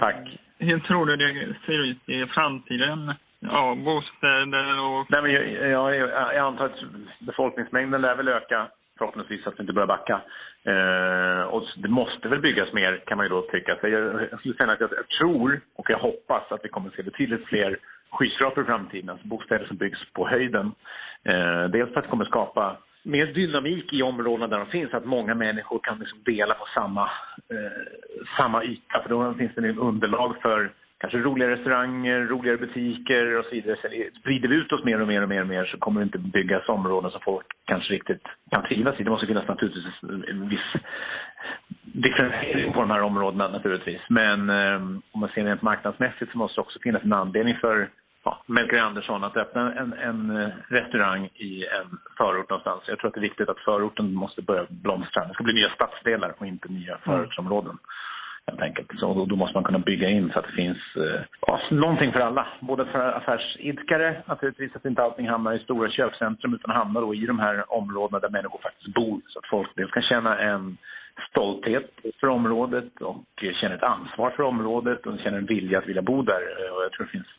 Tack. 0.00 0.38
Hur 0.58 0.78
tror 0.78 1.06
du 1.06 1.16
det 1.16 1.54
ser 1.66 1.84
ut 1.84 2.08
i 2.08 2.26
framtiden? 2.26 3.14
Ja, 3.40 3.74
bostäder 3.74 4.80
och... 4.80 5.06
Nej, 5.08 5.22
men 5.22 5.32
jag, 5.32 5.70
jag, 5.70 5.96
jag 6.34 6.36
antar 6.36 6.64
att 6.64 6.80
befolkningsmängden 7.18 8.00
lär 8.00 8.14
väl 8.14 8.28
öka 8.28 8.66
förhoppningsvis 8.98 9.46
att 9.46 9.54
vi 9.58 9.60
inte 9.60 9.72
börjar 9.72 9.86
backa. 9.86 10.20
Eh, 10.64 11.42
och 11.42 11.64
det 11.76 11.88
måste 11.88 12.28
väl 12.28 12.40
byggas 12.40 12.72
mer 12.72 13.02
kan 13.06 13.16
man 13.16 13.26
ju 13.26 13.30
då 13.30 13.42
tycka. 13.42 13.76
Så 13.80 13.88
jag, 13.88 14.28
jag 14.30 14.38
skulle 14.38 14.54
säga 14.54 14.72
att 14.72 14.80
jag, 14.80 14.90
jag, 14.96 15.08
tror 15.08 15.60
och 15.76 15.90
jag 15.90 15.98
hoppas 15.98 16.52
att 16.52 16.64
vi 16.64 16.68
kommer 16.68 16.88
att 16.88 16.94
se 16.94 17.02
betydligt 17.02 17.46
fler 17.46 17.78
skyskrapor 18.10 18.64
i 18.64 18.66
framtiden, 18.66 19.10
alltså 19.10 19.28
bostäder 19.28 19.66
som 19.66 19.76
byggs 19.76 19.98
på 20.12 20.28
höjden. 20.28 20.72
Eh, 21.24 21.64
dels 21.64 21.92
för 21.92 21.98
att 21.98 22.04
det 22.04 22.10
kommer 22.10 22.24
skapa 22.24 22.76
mer 23.02 23.26
dynamik 23.26 23.92
i 23.92 24.02
områdena 24.02 24.46
där 24.46 24.58
de 24.58 24.66
finns, 24.66 24.94
att 24.94 25.04
många 25.04 25.34
människor 25.34 25.80
kan 25.82 25.98
liksom 25.98 26.18
dela 26.24 26.54
på 26.54 26.66
samma, 26.74 27.02
eh, 27.48 27.82
samma 28.38 28.64
yta. 28.64 29.02
För 29.02 29.08
då 29.08 29.34
finns 29.34 29.54
det 29.54 29.68
en 29.68 29.78
underlag 29.78 30.36
för 30.42 30.72
kanske 31.02 31.18
roligare 31.18 31.56
restauranger, 31.56 32.20
roligare 32.20 32.56
butiker 32.56 33.38
och 33.38 33.44
så 33.44 33.50
vidare. 33.50 33.76
Sprider 34.20 34.48
vi 34.48 34.56
ut 34.56 34.72
oss 34.72 34.84
mer 34.84 35.00
och 35.00 35.08
mer 35.08 35.22
och 35.22 35.28
mer 35.28 35.40
och 35.40 35.46
mer 35.46 35.64
så 35.64 35.78
kommer 35.78 36.00
det 36.00 36.04
inte 36.04 36.18
byggas 36.18 36.68
områden 36.68 37.10
som 37.10 37.20
folk 37.20 37.46
kanske 37.64 37.92
riktigt 37.92 38.22
kan 38.50 38.64
trivas 38.64 39.00
i. 39.00 39.02
Det 39.04 39.10
måste 39.10 39.26
finnas 39.26 39.48
naturligtvis 39.48 39.84
en 40.28 40.48
viss 40.48 40.82
differentiering 41.82 42.72
på 42.72 42.80
de 42.80 42.90
här 42.90 43.02
områdena 43.02 43.48
naturligtvis. 43.48 44.00
Men 44.08 44.50
eh, 44.50 44.76
om 45.12 45.20
man 45.20 45.28
ser 45.28 45.44
rent 45.44 45.62
marknadsmässigt 45.62 46.32
så 46.32 46.38
måste 46.38 46.56
det 46.56 46.62
också 46.62 46.78
finnas 46.82 47.02
en 47.02 47.12
anledning 47.12 47.56
för 47.60 47.88
ja, 48.24 48.42
Melker 48.46 48.80
Andersson 48.80 49.24
att 49.24 49.36
öppna 49.36 49.74
en, 49.74 49.92
en 49.92 50.36
eh, 50.36 50.48
restaurang 50.68 51.24
i 51.34 51.64
en 51.64 51.98
förort 52.16 52.50
någonstans. 52.50 52.82
Jag 52.86 52.98
tror 52.98 53.08
att 53.08 53.14
det 53.14 53.20
är 53.20 53.30
viktigt 53.30 53.48
att 53.48 53.64
förorten 53.64 54.14
måste 54.14 54.42
börja 54.42 54.66
blomstra. 54.68 55.24
Det 55.24 55.34
ska 55.34 55.44
bli 55.44 55.54
nya 55.54 55.70
stadsdelar 55.70 56.34
och 56.38 56.46
inte 56.46 56.68
nya 56.68 56.92
mm. 56.92 57.00
förortsområden. 57.04 57.78
Helt 58.46 58.62
enkelt. 58.62 58.90
Så 58.98 59.14
då, 59.14 59.24
då, 59.26 59.36
måste 59.36 59.56
man 59.56 59.64
kunna 59.64 59.78
bygga 59.78 60.08
in 60.08 60.30
så 60.32 60.38
att 60.38 60.44
det 60.44 60.52
finns 60.52 60.78
eh, 60.96 61.20
ja, 61.46 61.60
någonting 61.70 62.12
för 62.12 62.20
alla. 62.20 62.46
Både 62.60 62.84
för 62.84 63.12
affärsidkare 63.12 64.22
naturligtvis, 64.26 64.76
att 64.76 64.84
inte 64.84 65.02
allting 65.02 65.28
hamnar 65.28 65.52
i 65.52 65.58
stora 65.58 65.90
köpcentrum 65.90 66.54
utan 66.54 66.74
hamnar 66.74 67.00
då 67.00 67.14
i 67.14 67.26
de 67.26 67.38
här 67.38 67.72
områdena 67.72 68.18
där 68.18 68.30
människor 68.30 68.60
faktiskt 68.62 68.94
bor. 68.94 69.20
Så 69.26 69.38
att 69.38 69.46
folk 69.46 69.70
dels 69.76 69.90
kan 69.90 70.02
känna 70.02 70.38
en 70.38 70.76
stolthet 71.30 71.90
för 72.20 72.26
området 72.28 73.00
och 73.00 73.24
känner 73.60 73.74
ett 73.74 73.82
ansvar 73.82 74.30
för 74.30 74.42
området 74.42 75.06
och 75.06 75.18
känner 75.18 75.38
en 75.38 75.46
vilja 75.46 75.78
att 75.78 75.88
vilja 75.88 76.02
bo 76.02 76.22
där. 76.22 76.42
Eh, 76.42 76.74
och 76.74 76.82
jag 76.82 76.92
tror 76.92 77.06
det 77.06 77.12
finns 77.12 77.32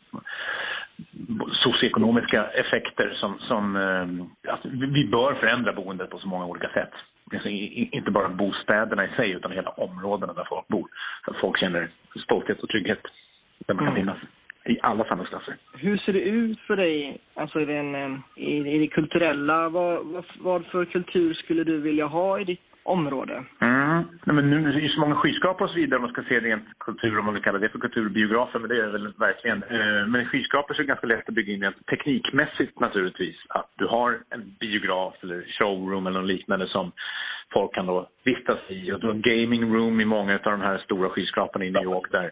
socioekonomiska 1.52 2.46
effekter 2.46 3.16
som, 3.20 3.38
som 3.38 3.76
alltså, 4.48 4.68
vi 4.68 5.08
bör 5.08 5.34
förändra 5.34 5.72
boendet 5.72 6.10
på 6.10 6.18
så 6.18 6.28
många 6.28 6.46
olika 6.46 6.68
sätt. 6.68 6.92
Alltså, 7.32 7.48
inte 7.48 8.10
bara 8.10 8.28
bostäderna 8.28 9.04
i 9.04 9.08
sig 9.08 9.30
utan 9.30 9.52
hela 9.52 9.70
områdena 9.70 10.32
där 10.32 10.46
folk 10.48 10.68
bor. 10.68 10.88
Så 11.24 11.30
att 11.30 11.40
folk 11.40 11.60
känner 11.60 11.90
stolthet 12.24 12.62
och 12.62 12.68
trygghet 12.68 13.02
där 13.66 13.74
man 13.74 13.84
kan 13.84 13.96
mm. 13.96 14.02
finnas 14.02 14.18
i 14.66 14.78
alla 14.82 15.04
samhällsklasser. 15.04 15.56
Hur 15.78 15.96
ser 15.96 16.12
det 16.12 16.20
ut 16.20 16.60
för 16.60 16.76
dig, 16.76 17.18
alltså 17.34 17.60
i, 17.60 17.64
den, 17.64 17.94
eh, 17.94 18.18
i, 18.36 18.74
i 18.74 18.78
det 18.78 18.86
kulturella? 18.86 19.68
Vad, 19.68 20.06
vad, 20.06 20.24
vad 20.38 20.66
för 20.66 20.84
kultur 20.84 21.34
skulle 21.34 21.64
du 21.64 21.80
vilja 21.80 22.06
ha 22.06 22.40
i 22.40 22.44
ditt 22.44 22.73
område. 22.84 23.44
Mm. 23.60 24.02
Nej, 24.24 24.36
men 24.36 24.50
nu 24.50 24.68
är 24.68 24.72
det 24.72 24.80
ju 24.80 24.88
så 24.88 25.00
många 25.00 25.14
skyskrapor 25.14 25.64
och 25.64 25.70
så 25.70 25.76
vidare 25.76 25.96
om 25.96 26.02
man 26.02 26.12
ska 26.12 26.22
se 26.22 26.40
rent 26.40 26.78
kultur, 26.78 27.18
om 27.18 27.24
man 27.24 27.34
vill 27.34 27.42
kalla 27.42 27.58
det 27.58 27.68
för 27.68 27.78
kulturbiografer, 27.78 28.58
men 28.58 28.68
det 28.68 28.76
är 28.76 28.86
det 28.86 28.92
väl 28.92 29.12
verkligen. 29.16 29.62
Eh, 29.62 30.06
men 30.06 30.26
skyskrapor 30.26 30.74
så 30.74 30.80
är 30.80 30.84
det 30.84 30.88
ganska 30.88 31.06
lätt 31.06 31.28
att 31.28 31.34
bygga 31.34 31.52
in 31.52 31.62
rent 31.62 31.86
teknikmässigt 31.86 32.80
naturligtvis. 32.80 33.36
Att 33.48 33.70
du 33.76 33.86
har 33.86 34.18
en 34.30 34.54
biograf 34.60 35.14
eller 35.22 35.44
showroom 35.58 36.06
eller 36.06 36.20
något 36.20 36.28
liknande 36.28 36.66
som 36.68 36.92
folk 37.52 37.74
kan 37.74 37.86
då 37.86 38.08
vistas 38.24 38.58
i. 38.68 38.92
Och 38.92 39.00
du 39.00 39.06
har 39.06 39.14
en 39.14 39.22
gaming 39.22 39.74
room 39.74 40.00
i 40.00 40.04
många 40.04 40.34
av 40.34 40.52
de 40.52 40.60
här 40.60 40.78
stora 40.78 41.08
skyskraporna 41.08 41.64
i 41.64 41.70
New 41.70 41.82
York 41.82 42.12
där. 42.12 42.30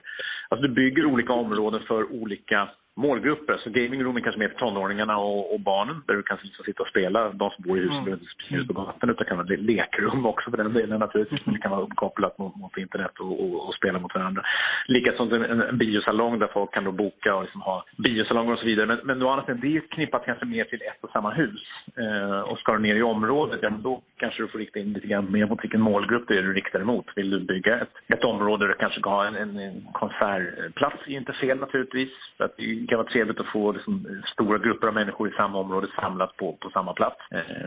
Alltså 0.49 0.66
du 0.66 0.75
bygger 0.75 1.04
olika 1.06 1.32
områden 1.32 1.80
för 1.88 2.12
olika 2.12 2.68
målgrupper. 2.94 3.56
Så 3.64 3.70
gamingroom 3.70 4.16
är 4.16 4.20
kanske 4.20 4.38
mer 4.38 4.49
för 4.49 4.58
tonåringarna 4.58 5.16
och, 5.18 5.54
och 5.54 5.61
barnen 5.61 6.02
där 6.06 6.14
du 6.14 6.22
kan 6.22 6.38
liksom 6.42 6.64
sitta 6.64 6.82
och 6.82 6.88
spela. 6.88 7.32
De 7.32 7.50
som 7.50 7.64
bor 7.64 7.78
i 7.78 7.80
huset 7.80 7.92
mm. 7.92 8.04
behöver 8.04 8.22
inte 8.22 8.54
ut 8.54 8.68
på 8.68 8.72
gatan 8.72 9.11
utan 9.11 9.26
kan 9.26 9.37
ha 9.37 9.44
lekrum 9.44 10.26
också 10.26 10.50
för 10.50 10.56
den 10.56 10.72
delen 10.72 11.00
naturligtvis. 11.00 11.40
Men 11.44 11.54
det 11.54 11.61
kan 11.61 11.70
vara 11.70 11.82
uppkopplat 11.82 12.38
mot, 12.38 12.56
mot 12.56 12.76
internet 12.78 13.18
och, 13.18 13.44
och, 13.44 13.68
och, 13.68 13.75
spela 13.75 13.99
mot 13.99 14.14
varandra. 14.14 14.42
Likaså 14.87 15.22
en, 15.22 15.61
en 15.61 15.78
biosalong 15.78 16.38
där 16.38 16.50
folk 16.52 16.75
kan 16.75 16.84
då 16.84 16.92
boka 16.92 17.34
och 17.34 17.42
liksom 17.42 17.61
ha 17.61 17.84
biosalonger 17.96 18.52
och 18.52 18.58
så 18.58 18.66
vidare. 18.66 18.87
Men, 18.87 18.99
men 19.04 19.22
å 19.22 19.28
andra 19.28 19.44
sidan, 19.44 19.61
det 19.61 19.76
är 19.76 19.80
knippat 19.80 20.25
kanske 20.25 20.46
mer 20.46 20.64
till 20.64 20.82
ett 20.82 21.04
och 21.04 21.11
samma 21.11 21.30
hus. 21.30 21.62
Eh, 21.96 22.40
och 22.40 22.58
ska 22.58 22.72
du 22.72 22.78
ner 22.78 22.96
i 22.96 23.02
området, 23.02 23.58
ja, 23.62 23.70
då 23.70 24.02
kanske 24.16 24.42
du 24.42 24.49
får 24.49 24.58
rikta 24.58 24.78
in 24.78 24.92
lite 24.92 25.06
grann 25.06 25.32
mer 25.32 25.46
mot 25.46 25.64
vilken 25.64 25.80
målgrupp 25.80 26.28
det 26.28 26.38
är 26.38 26.42
du 26.42 26.52
riktar 26.52 26.80
emot. 26.80 27.06
Vill 27.16 27.30
du 27.30 27.40
bygga 27.40 27.80
ett, 27.80 27.94
ett 28.14 28.25
område 28.25 28.64
där 28.64 28.68
du 28.68 28.75
kanske 28.75 29.00
ska 29.00 29.11
ha 29.11 29.26
en, 29.26 29.37
en, 29.37 29.58
en 29.58 29.87
konsertplats, 29.92 30.96
är 31.06 31.16
inte 31.16 31.32
fel 31.32 31.58
naturligtvis. 31.58 32.11
För 32.37 32.44
att 32.44 32.56
det 32.56 32.81
kan 32.88 32.98
vara 32.98 33.08
trevligt 33.08 33.40
att 33.40 33.52
få 33.52 33.72
liksom, 33.72 34.22
stora 34.32 34.58
grupper 34.58 34.86
av 34.88 34.94
människor 34.94 35.28
i 35.28 35.32
samma 35.32 35.58
område 35.58 35.88
samlat 35.96 36.36
på, 36.36 36.52
på 36.52 36.70
samma 36.70 36.92
plats. 36.92 37.16
Eh, 37.30 37.66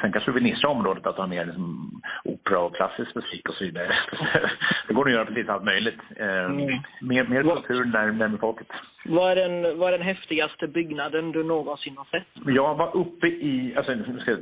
sen 0.00 0.12
kanske 0.12 0.30
du 0.30 0.32
vill 0.32 0.42
nischa 0.42 0.68
området, 0.68 1.06
att 1.06 1.16
ha 1.16 1.26
mer 1.26 1.44
liksom, 1.44 1.90
opera 2.24 2.58
och 2.58 2.76
klassisk 2.76 3.14
musik 3.14 3.48
och 3.48 3.54
så 3.54 3.64
vidare. 3.64 3.96
det 4.88 4.94
går 4.94 5.06
att 5.06 5.12
göra 5.12 5.24
precis 5.24 5.48
allt 5.48 5.64
möjligt. 5.64 6.00
Eh, 6.16 6.44
mm. 6.44 6.78
Mer, 7.00 7.24
mer 7.24 7.42
kultur 7.42 7.84
närmare 7.84 8.38
folket. 8.40 8.68
Vad 9.04 9.30
är, 9.30 9.36
den, 9.36 9.78
vad 9.78 9.94
är 9.94 9.98
den 9.98 10.06
häftigaste 10.06 10.68
byggnaden 10.68 11.32
du 11.32 11.44
någonsin 11.44 11.96
har 11.96 12.04
sett? 12.04 12.54
Jag 12.54 12.74
var 12.74 12.96
uppe 12.96 13.26
i, 13.26 13.74
alltså 13.76 13.92
ska 14.20 14.36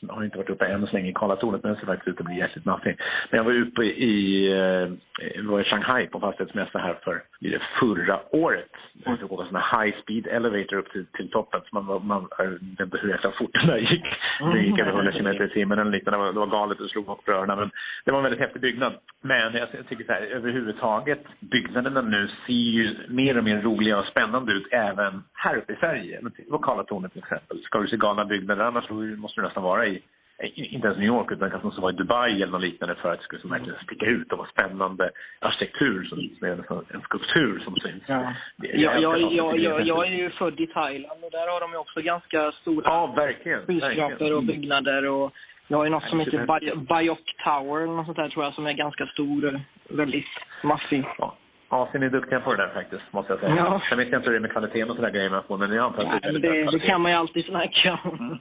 jag 0.00 0.14
har 0.14 0.24
inte 0.24 0.38
varit 0.38 0.50
uppe 0.50 0.66
än 0.66 0.86
så 0.86 0.92
länge 0.92 1.10
i 1.10 1.12
Karlatornet 1.12 1.62
men 1.62 1.72
det 1.72 1.78
ser 1.78 1.86
faktiskt 1.86 2.08
ut 2.08 2.20
att 2.20 2.26
bli 2.26 2.38
jäkligt 2.38 2.64
maffigt. 2.64 3.00
Men 3.30 3.38
jag 3.38 3.44
var 3.44 3.52
uppe 3.52 3.82
i, 3.84 4.46
eh, 4.52 5.44
var 5.44 5.60
i 5.60 5.64
Shanghai 5.64 6.06
på 6.06 6.20
fastighetsmässa 6.20 6.78
här 6.78 6.98
för 7.04 7.22
det 7.40 7.62
förra 7.80 8.20
året. 8.36 8.70
Jag 9.04 9.18
fick 9.18 9.32
åka 9.32 9.48
en 9.48 9.80
high 9.80 9.96
speed 10.02 10.26
elevator 10.26 10.76
upp 10.76 10.92
till, 10.92 11.06
till 11.06 11.30
toppen. 11.30 11.60
Så 11.60 11.80
man, 11.80 12.06
man, 12.06 12.28
jag 12.38 12.46
vet 12.46 12.80
inte 12.80 12.98
hur 12.98 13.08
jäkla 13.08 13.30
fort 13.30 13.50
den 13.52 13.66
där 13.66 13.78
gick. 13.78 14.04
Det 14.52 14.60
gick 14.60 14.78
över 14.78 14.92
100 14.92 15.12
km 15.12 15.42
i 15.42 15.48
timmen 15.48 15.78
eller 15.78 15.90
liknande. 15.90 16.18
Det 16.18 16.24
var, 16.24 16.32
det 16.32 16.38
var 16.38 16.46
galet 16.46 16.80
och 16.80 16.90
slog 16.90 17.08
upp 17.08 17.28
rörerna. 17.28 17.56
Men 17.56 17.70
det 18.04 18.10
var 18.10 18.18
en 18.18 18.24
väldigt 18.24 18.40
häftig 18.40 18.62
byggnad. 18.62 18.92
Men 19.22 19.54
jag, 19.54 19.68
jag 19.74 19.88
tycker 19.88 20.04
så 20.04 20.12
här, 20.12 20.22
överhuvudtaget, 20.22 21.24
byggnaderna 21.40 22.00
nu 22.00 22.28
ser 22.46 22.52
ju 22.52 22.96
mer 23.08 23.38
och 23.38 23.44
mer 23.44 23.60
roliga 23.62 23.98
och 23.98 24.06
spännande 24.06 24.52
ut 24.52 24.66
även 24.70 25.22
här 25.32 25.56
uppe 25.56 25.72
i 25.72 25.76
Sverige. 25.76 26.20
Lokala 26.50 26.84
tornet 26.84 27.12
till 27.12 27.22
exempel. 27.22 27.62
Ska 27.62 27.78
du 27.78 27.88
se 27.88 27.96
galna 27.96 28.24
byggnader 28.24 28.64
annars 28.64 28.90
måste 28.90 29.40
du 29.40 29.44
nästan 29.46 29.62
vara 29.62 29.86
i 29.86 30.02
inte 30.42 30.86
ens 30.86 30.98
New 30.98 31.06
York 31.06 31.32
utan 31.32 31.50
kanske 31.50 31.66
måste 31.66 31.80
vara 31.80 31.92
i 31.92 31.96
Dubai 31.96 32.42
eller 32.42 32.52
något 32.52 32.60
liknande 32.60 32.94
för 32.94 33.12
att 33.12 33.18
det 33.18 33.24
skulle 33.24 33.52
verkligen 33.52 33.78
sticka 33.84 34.06
ut 34.06 34.32
och 34.32 34.38
vara 34.38 34.48
spännande 34.48 35.10
arkitektur 35.40 36.04
som 36.04 36.18
är 36.48 36.94
en 36.94 37.02
skulptur 37.02 37.58
som 37.64 37.76
syns. 37.76 38.02
Ja. 38.06 38.34
Jag, 38.56 39.00
jag, 39.00 39.32
jag, 39.32 39.58
jag, 39.58 39.86
jag 39.86 40.06
är 40.06 40.12
ju 40.12 40.30
född 40.30 40.60
i 40.60 40.66
Thailand 40.66 41.24
och 41.24 41.30
där 41.30 41.48
har 41.52 41.60
de 41.60 41.70
ju 41.70 41.76
också 41.76 42.00
ganska 42.00 42.52
stora 42.52 42.84
ja, 42.84 43.06
verkligen, 43.16 43.66
skyskrapor 43.66 44.32
och 44.32 44.42
byggnader 44.42 45.06
och 45.06 45.32
jag 45.68 45.78
har 45.78 45.84
ju 45.84 45.90
något 45.90 46.08
som 46.08 46.20
heter 46.20 46.76
Bayok 46.76 47.34
Tower 47.44 47.82
eller 47.82 47.92
något 47.92 48.06
sånt 48.06 48.16
där 48.16 48.28
tror 48.28 48.44
jag 48.44 48.54
som 48.54 48.66
är 48.66 48.72
ganska 48.72 49.06
stor, 49.06 49.60
väldigt 49.88 50.26
maffig. 50.62 51.04
Ja. 51.18 51.36
Asien 51.68 52.02
är 52.02 52.10
duktiga 52.10 52.40
på 52.40 52.54
det 52.54 52.62
där 52.62 52.74
faktiskt, 52.74 53.02
måste 53.10 53.32
jag 53.32 53.40
säga. 53.40 53.56
Ja. 53.56 53.82
Sen 53.88 53.98
vet 53.98 54.08
jag 54.08 54.18
inte 54.18 54.30
hur 54.30 54.32
det 54.32 54.38
är 54.38 54.40
med 54.40 54.52
kvaliteten 54.52 54.90
och 54.90 54.96
sådär 54.96 55.10
grejer 55.10 55.56
men 55.58 55.72
jag 55.72 55.84
antar 55.84 56.04
att 56.04 56.22
det, 56.22 56.28
är 56.28 56.32
det, 56.32 56.70
det 56.70 56.78
kan 56.78 57.00
man 57.00 57.12
ju 57.12 57.18
alltid 57.18 57.44
snacka 57.44 57.98
om. 58.04 58.38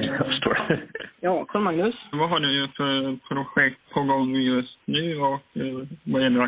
Jag 0.00 0.26
förstår. 0.26 0.58
Ja, 1.20 1.44
Carl-Magnus? 1.44 1.94
Vad 2.12 2.30
har 2.30 2.40
du 2.40 2.68
för 2.76 3.16
projekt 3.28 3.80
på 3.90 4.02
gång 4.02 4.36
just 4.36 4.78
nu 4.84 5.20
och 5.20 5.42
eh, 5.54 5.86
vad 6.04 6.22
är 6.22 6.30
du 6.30 6.42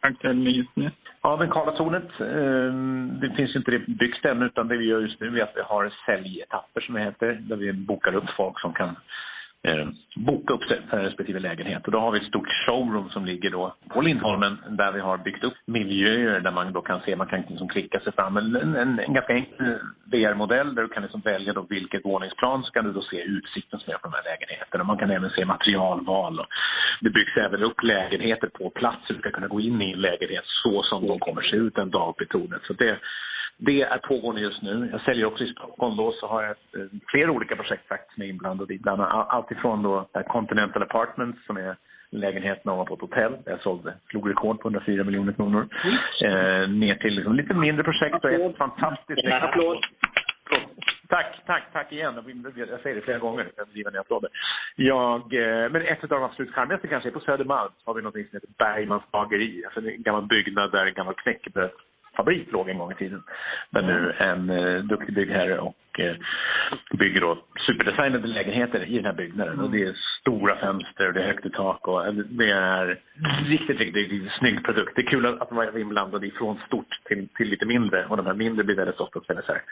aktuell, 0.00 0.36
med 0.36 0.52
just 0.52 0.76
nu? 0.76 0.90
Ja, 1.22 1.36
men 1.36 1.50
Karlatornet, 1.50 2.10
eh, 2.20 2.72
det 3.20 3.36
finns 3.36 3.54
ju 3.54 3.58
inte 3.58 3.70
det 3.70 3.86
byggt 3.86 4.24
än 4.24 4.42
utan 4.42 4.68
det 4.68 4.76
vi 4.76 4.84
gör 4.84 5.00
just 5.00 5.20
nu 5.20 5.38
är 5.38 5.42
att 5.42 5.56
vi 5.56 5.60
har 5.60 5.92
säljetapper 6.06 6.80
som 6.80 6.94
det 6.94 7.00
heter, 7.00 7.32
där 7.32 7.56
vi 7.56 7.72
bokar 7.72 8.14
upp 8.14 8.30
folk 8.36 8.60
som 8.60 8.72
kan 8.72 8.96
Eh, 9.66 9.86
boka 10.16 10.54
upp 10.54 10.64
sig 10.64 10.80
för 10.90 10.98
respektive 10.98 11.40
lägenhet. 11.40 11.86
Och 11.86 11.92
då 11.92 11.98
har 11.98 12.10
vi 12.10 12.18
ett 12.18 12.26
stort 12.26 12.48
showroom 12.66 13.10
som 13.10 13.24
ligger 13.24 13.50
då 13.50 13.74
på 13.88 14.00
Lindholmen 14.00 14.58
där 14.68 14.92
vi 14.92 15.00
har 15.00 15.18
byggt 15.18 15.44
upp 15.44 15.54
miljöer 15.66 16.40
där 16.40 16.50
man 16.50 16.72
då 16.72 16.80
kan 16.80 17.00
se, 17.00 17.16
man 17.16 17.26
kan 17.26 17.40
liksom 17.40 17.68
klicka 17.68 18.00
sig 18.00 18.12
fram. 18.12 18.36
En, 18.36 18.56
en, 18.56 18.98
en 18.98 19.14
ganska 19.14 19.34
enkel 19.34 19.78
VR-modell 20.04 20.74
där 20.74 20.82
du 20.82 20.88
kan 20.88 21.02
liksom 21.02 21.20
välja 21.20 21.52
då 21.52 21.66
vilket 21.68 22.04
våningsplan 22.04 22.62
så 22.62 22.70
kan 22.70 22.84
du 22.84 22.92
då 22.92 23.02
se 23.02 23.22
utsikten 23.22 23.80
som 23.80 23.92
är 23.92 23.98
på 23.98 24.08
de 24.08 24.14
här 24.16 24.24
lägenheterna. 24.24 24.84
Man 24.84 24.98
kan 24.98 25.10
även 25.10 25.30
se 25.30 25.44
materialval. 25.44 26.40
Och 26.40 26.46
det 27.00 27.10
byggs 27.10 27.36
även 27.36 27.62
upp 27.62 27.82
lägenheter 27.82 28.48
på 28.48 28.70
plats 28.70 29.06
så 29.06 29.12
du 29.12 29.18
ska 29.18 29.30
kunna 29.30 29.46
gå 29.46 29.60
in 29.60 29.82
i 29.82 29.92
en 29.92 30.00
lägenhet 30.00 30.44
så 30.62 30.82
som 30.82 31.06
de 31.06 31.18
kommer 31.18 31.42
se 31.42 31.56
ut 31.56 31.78
en 31.78 31.90
dag 31.90 32.16
på 32.16 32.24
tornet. 32.24 32.62
Så 32.62 32.72
det 32.72 32.98
det 33.56 33.82
är 33.82 33.98
pågående 33.98 34.40
just 34.40 34.62
nu. 34.62 34.88
Jag 34.92 35.00
säljer 35.00 35.26
också 35.26 35.44
i 35.44 35.52
Stockholm 35.52 35.96
då 35.96 36.12
så 36.12 36.26
har 36.26 36.42
jag 36.42 36.50
ett, 36.50 36.90
flera 37.06 37.30
olika 37.30 37.56
projekt 37.56 37.88
faktiskt 37.88 38.18
med 38.18 38.28
inblandade 38.28 38.74
i. 38.74 38.78
Bland 38.78 39.02
annat 39.02 39.28
allt 39.28 39.50
ifrån 39.50 39.82
då 39.82 40.08
Continental 40.28 40.82
Apartments 40.82 41.46
som 41.46 41.56
är 41.56 41.76
lägenheten 42.10 42.72
ovanpå 42.72 42.94
ett 42.94 43.00
hotell. 43.00 43.36
Jag 43.44 43.60
sålde, 43.60 43.94
slog 44.10 44.30
rekord 44.30 44.60
på 44.60 44.68
104 44.68 45.04
miljoner 45.04 45.32
kronor. 45.32 45.68
Eh, 46.24 46.68
ner 46.68 46.94
till 46.94 47.14
liksom 47.14 47.34
lite 47.34 47.54
mindre 47.54 47.84
projekt 47.84 48.24
och 48.24 48.30
ett 48.30 48.56
fantastiskt... 48.56 49.26
Applåd. 49.26 49.78
Tack, 51.08 51.26
tack, 51.46 51.62
tack 51.72 51.92
igen. 51.92 52.14
Jag 52.56 52.80
säger 52.80 52.96
det 52.96 53.02
flera 53.02 53.18
gånger, 53.18 53.46
applåder. 54.00 54.30
Jag, 54.76 55.20
eh, 55.34 55.70
men 55.70 55.82
ett 55.82 56.02
av 56.02 56.08
de 56.08 56.22
absolut 56.22 56.54
charmigaste 56.54 56.88
kanske 56.88 57.08
är 57.08 57.12
på 57.12 57.20
Södermalm. 57.20 57.72
har 57.84 57.94
vi 57.94 58.02
något 58.02 58.12
som 58.12 58.22
heter 58.32 58.48
Bergmans 58.58 59.10
bageri. 59.10 59.64
Alltså 59.64 59.80
en 59.80 60.02
gammal 60.02 60.26
byggnad 60.26 60.72
där 60.72 60.86
en 60.86 60.94
gammal 60.94 61.14
knäckebröd 61.14 61.70
fabrik 62.16 62.52
låg 62.52 62.68
en 62.68 62.78
gång 62.78 62.92
i 62.92 62.94
tiden. 62.94 63.22
Där 63.70 63.82
nu 63.82 64.12
en 64.18 64.50
eh, 64.50 64.82
duktig 64.82 65.14
byggherre 65.14 65.58
och 65.58 66.00
eh, 66.00 66.16
bygger 66.98 67.20
då 67.20 67.38
superdesignade 67.66 68.26
lägenheter 68.26 68.84
i 68.84 68.96
den 68.96 69.04
här 69.04 69.12
byggnaden. 69.12 69.52
Mm. 69.52 69.64
Och 69.64 69.70
det 69.70 69.82
är 69.82 69.96
stora 70.20 70.56
fönster 70.56 71.06
och 71.06 71.14
det 71.14 71.22
är 71.22 71.26
högt 71.26 71.46
i 71.46 71.50
tak 71.50 71.88
och 71.88 72.14
det 72.14 72.50
är 72.50 72.98
riktigt, 73.44 73.78
riktigt, 73.80 74.10
riktigt 74.10 74.32
snygg 74.38 74.64
produkt. 74.64 74.92
Det 74.96 75.02
är 75.02 75.06
kul 75.06 75.26
att 75.26 75.52
vara 75.52 75.78
inblandad 75.80 76.24
ifrån 76.24 76.58
stort 76.66 77.00
till, 77.04 77.28
till 77.28 77.48
lite 77.48 77.66
mindre 77.66 78.06
och 78.06 78.16
de 78.16 78.26
här 78.26 78.34
mindre 78.34 78.64
blir 78.64 78.76
väldigt 78.76 79.00
ofta 79.00 79.20
så 79.20 79.52
här 79.52 79.62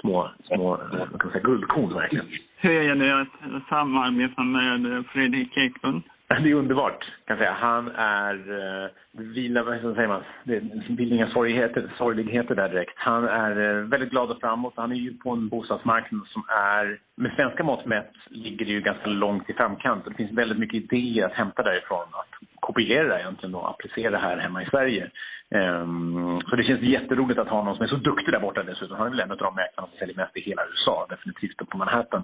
små, 0.00 0.30
små 0.44 0.80
man 1.10 1.18
kan 1.18 1.30
säga, 1.30 1.42
guldkorn 1.42 1.94
verkligen. 1.94 2.26
Hur 2.56 2.70
är 2.70 2.94
det 2.94 3.20
att 3.20 3.68
samarbeta 3.68 4.42
med 4.42 5.04
Fredrik 5.06 5.56
Eklund? 5.56 6.02
Det 6.42 6.50
är 6.50 6.54
underbart, 6.54 7.04
kan 7.04 7.36
jag 7.36 7.38
säga. 7.38 7.52
Han 7.52 7.88
är, 7.88 8.34
eh, 8.34 8.90
vila, 9.12 9.62
vad 9.62 9.94
säger 9.94 10.08
man, 10.08 10.22
det 10.44 10.60
blir 10.88 11.12
inga 11.12 11.30
sorgligheter, 11.30 11.92
sorgligheter 11.98 12.54
där 12.54 12.68
direkt. 12.68 12.94
Han 12.96 13.24
är 13.24 13.50
eh, 13.50 13.84
väldigt 13.84 14.10
glad 14.10 14.30
och 14.30 14.40
framåt. 14.40 14.72
Han 14.76 14.92
är 14.92 14.96
ju 14.96 15.14
på 15.14 15.30
en 15.30 15.48
bostadsmarknad 15.48 16.26
som 16.26 16.42
är, 16.48 16.98
med 17.16 17.32
svenska 17.36 17.64
mått 17.64 17.86
mätt, 17.86 18.12
ligger 18.30 18.66
det 18.66 18.72
ju 18.72 18.80
ganska 18.80 19.06
långt 19.06 19.50
i 19.50 19.52
framkant. 19.52 20.04
Det 20.04 20.14
finns 20.14 20.32
väldigt 20.32 20.58
mycket 20.58 20.82
idéer 20.82 21.26
att 21.26 21.32
hämta 21.32 21.62
därifrån, 21.62 22.06
att 22.12 22.47
kopiera 22.68 23.20
egentligen 23.20 23.54
och 23.54 23.70
applicera 23.70 24.18
här 24.18 24.36
hemma 24.36 24.62
i 24.62 24.70
Sverige. 24.70 25.10
Ehm, 25.50 26.16
um, 26.16 26.40
så 26.48 26.56
det 26.56 26.64
känns 26.64 26.82
jätteroligt 26.82 27.40
att 27.40 27.48
ha 27.48 27.62
någon 27.62 27.76
som 27.76 27.84
är 27.84 27.88
så 27.88 27.96
duktig 27.96 28.32
där 28.34 28.40
borta 28.40 28.62
dessutom. 28.62 28.96
Han 28.96 29.06
är 29.06 29.10
väl 29.10 29.20
en 29.20 29.30
av 29.30 29.36
de 29.36 29.54
mäklarna 29.54 29.88
som 29.88 29.98
säljer 29.98 30.16
mest 30.16 30.36
i 30.36 30.40
hela 30.40 30.62
USA, 30.70 31.06
definitivt 31.10 31.70
på 31.70 31.78
Manhattan. 31.78 32.22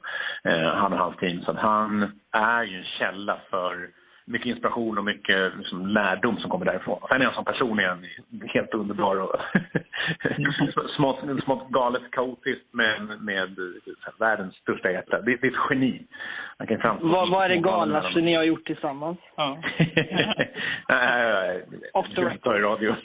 Uh, 0.49 0.69
han 0.81 0.93
och 0.93 0.99
hans 0.99 1.17
team. 1.17 1.43
Så 1.45 1.51
att 1.51 1.59
han 1.59 2.13
är 2.33 2.63
ju 2.63 2.77
en 2.79 2.91
källa 2.99 3.37
för 3.51 3.89
mycket 4.27 4.47
inspiration 4.47 4.99
och 4.99 5.05
mycket 5.05 5.57
liksom, 5.59 5.87
lärdom 5.87 6.37
som 6.37 6.51
kommer 6.51 6.65
därifrån. 6.65 6.99
Och 7.03 7.09
sen 7.09 7.21
är 7.21 7.25
han 7.25 7.35
som 7.35 7.45
person 7.45 7.81
igen 7.81 8.07
helt 8.47 8.75
underbar 8.75 9.17
och 9.17 9.37
smått, 10.97 11.19
smått 11.45 11.69
galet 11.69 12.11
kaotiskt 12.11 12.67
men 12.71 13.07
med, 13.07 13.23
med 13.23 13.57
världens 14.19 14.55
största 14.55 14.91
hjärta. 14.91 15.21
Det, 15.21 15.37
det 15.37 15.47
är 15.47 15.51
ett 15.51 15.71
geni. 15.71 16.07
Man 16.59 16.69
kan 16.69 16.99
vad, 17.01 17.31
vad 17.31 17.45
är 17.45 17.49
det 17.49 17.57
galnaste 17.57 18.21
ni 18.21 18.35
har 18.35 18.45
gjort 18.45 18.67
tillsammans? 18.67 19.19
Ja. 19.37 19.59
Off 21.93 22.07
the 22.15 22.21
record. 22.21 22.63
radio. 22.63 22.95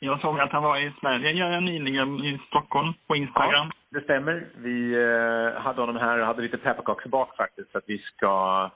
Jag 0.00 0.20
såg 0.20 0.40
att 0.40 0.52
han 0.52 0.62
var 0.62 0.78
i 0.78 0.92
Sverige 1.00 1.60
nyligen 1.60 2.24
i 2.24 2.38
Stockholm 2.48 2.92
på 3.08 3.16
Instagram. 3.16 3.70
Ja, 3.72 3.72
det 3.96 4.04
stämmer. 4.04 4.46
Vi 4.56 4.94
eh, 4.94 5.60
hade 5.62 5.80
honom 5.80 5.96
här 5.96 6.18
och 6.18 6.26
hade 6.26 6.42
lite 6.42 6.56
pepparkaksbak 6.56 7.36
faktiskt. 7.36 7.72
Så 7.72 7.78
att 7.78 7.84
vi 7.86 7.98
ska 7.98 8.70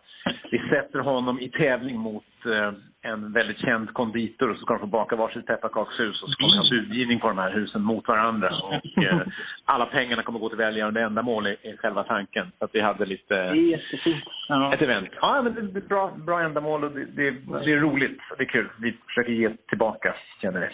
vi 0.51 0.59
sätter 0.69 0.99
honom 0.99 1.41
i 1.41 1.49
tävling 1.49 1.99
mot 1.99 2.25
eh, 2.47 2.73
en 3.03 3.33
väldigt 3.33 3.59
känd 3.59 3.95
konditor 3.95 4.51
och 4.51 4.57
så 4.57 4.63
ska 4.63 4.75
de 4.75 4.81
få 4.81 4.87
baka 4.87 5.17
varsitt 5.17 5.47
pepparkakshus 5.47 6.23
och 6.23 6.29
så 6.29 6.37
kommer 6.37 6.53
vi 6.53 6.59
ha 6.59 6.83
budgivning 6.83 7.21
på 7.21 7.29
de 7.29 7.39
här 7.39 7.51
husen 7.51 7.83
mot 7.83 8.09
varandra. 8.09 8.51
Och, 8.63 9.03
eh, 9.05 9.21
alla 9.65 9.87
pengarna 9.87 10.23
kommer 10.23 10.39
gå 10.39 10.49
till 10.49 10.59
välgörande 10.59 11.01
ändamål 11.01 11.47
i 11.47 11.77
själva 11.79 12.05
tanken. 12.05 12.53
Så 12.59 12.65
att 12.65 12.75
vi 12.75 12.81
hade 12.81 13.07
lite... 13.07 13.35
Det 13.35 13.59
är 13.59 13.71
jättefint. 13.71 14.25
Ett 14.75 14.83
event. 14.83 15.09
Ja, 15.21 15.43
men 15.43 15.55
det 15.55 15.81
är 15.81 15.89
bra, 15.89 16.13
bra 16.27 16.41
ändamål 16.41 16.85
och 16.85 16.93
det, 16.93 17.05
det, 17.05 17.31
det, 17.65 17.73
är 17.73 17.81
roligt. 17.81 18.19
Det 18.39 18.43
är 18.43 18.49
kul. 18.49 18.69
Vi 18.79 18.97
försöker 19.07 19.33
ge 19.33 19.51
tillbaka, 19.69 20.15
känner 20.43 20.61
jag. 20.61 20.71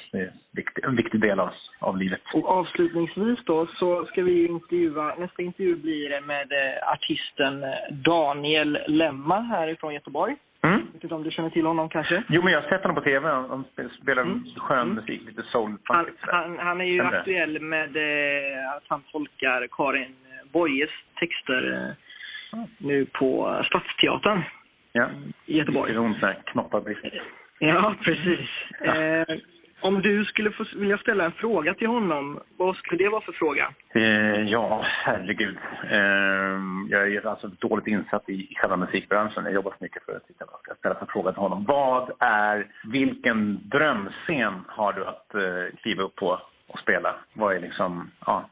Det 0.52 0.60
är 0.60 0.88
en 0.88 0.96
viktig 0.96 1.20
del 1.20 1.40
av, 1.40 1.50
av 1.78 1.96
livet. 1.96 2.20
Och 2.34 2.48
avslutningsvis 2.48 3.38
då 3.44 3.66
så 3.66 4.06
ska 4.06 4.22
vi 4.22 4.35
intervjua, 4.44 5.14
nästa 5.18 5.42
intervju 5.42 5.76
blir 5.76 6.20
med 6.20 6.52
eh, 6.52 6.92
artisten 6.92 7.64
Daniel 7.90 8.78
Lemma 8.86 9.40
härifrån 9.40 9.94
Göteborg. 9.94 10.36
Mm. 10.62 10.78
Jag 10.78 10.92
vet 10.92 11.02
inte 11.04 11.14
om 11.14 11.22
du 11.22 11.30
känner 11.30 11.50
till 11.50 11.66
honom 11.66 11.88
kanske? 11.88 12.22
Jo, 12.28 12.42
men 12.42 12.52
jag 12.52 12.60
har 12.62 12.68
sett 12.68 12.82
honom 12.82 12.94
på 12.94 13.00
tv. 13.00 13.28
Han 13.28 13.50
han 13.50 13.64
sp- 13.76 14.02
spelar 14.02 14.22
Mm. 14.22 14.44
skön 14.56 14.78
Mm. 14.82 14.94
musik, 14.94 15.22
lite 15.26 15.42
soul 15.42 15.76
Han, 15.84 16.06
han, 16.20 16.58
han 16.58 16.80
är 16.80 16.84
ju 16.84 16.98
Stämmer 16.98 17.12
det? 17.12 17.18
aktuell 17.18 17.60
med 17.60 17.96
eh, 17.96 18.72
att 18.76 18.82
han 18.88 19.02
tolkar 19.12 19.66
Karin 19.70 20.14
Boyes 20.52 20.90
texter 21.20 21.94
eh, 22.52 22.58
nu 22.78 23.04
på 23.06 23.62
Stadsteatern 23.66 24.42
Ja. 24.92 25.08
i 25.46 25.58
Göteborg. 25.58 25.92
Det 25.92 25.98
är 25.98 26.00
hon 26.00 26.14
knopparbrist. 26.46 27.00
Ja, 27.58 27.94
precis. 28.02 28.48
Ja. 28.84 28.94
Eh, 29.02 29.36
om 29.86 30.02
du 30.02 30.24
skulle 30.24 30.50
få, 30.50 30.64
vilja 30.76 30.98
ställa 30.98 31.24
en 31.24 31.32
fråga 31.32 31.74
till 31.74 31.86
honom, 31.86 32.40
vad 32.56 32.76
skulle 32.76 33.04
det 33.04 33.10
vara 33.10 33.20
för 33.20 33.32
fråga? 33.32 33.74
Eh, 33.94 34.42
ja, 34.50 34.84
herregud. 34.84 35.58
Eh, 35.90 36.60
jag 36.88 37.12
är 37.12 37.26
alltså 37.26 37.48
dåligt 37.48 37.86
insatt 37.86 38.28
i 38.28 38.54
själva 38.56 38.76
musikbranschen. 38.76 39.44
Jag 39.44 39.54
jobbar 39.54 39.70
så 39.70 39.76
mycket 39.80 40.04
för 40.04 40.16
att 40.16 40.22
jag 40.38 40.48
ska 40.62 40.74
ställa 40.74 41.00
en 41.00 41.06
fråga 41.06 41.32
till 41.32 41.40
honom. 41.40 41.64
Vad 41.68 42.10
är, 42.18 42.66
vilken 42.84 43.68
drömscen 43.68 44.54
har 44.68 44.92
du 44.92 45.04
att 45.04 45.34
eh, 45.34 45.76
kliva 45.82 46.02
upp 46.02 46.16
på 46.16 46.40
och 46.66 46.78
spela? 46.78 47.14
Vad 47.32 47.56
är 47.56 47.60
liksom, 47.60 48.10
ja, 48.26 48.48